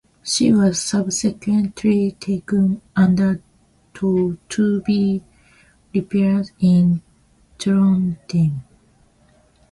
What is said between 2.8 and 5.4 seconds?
under tow to be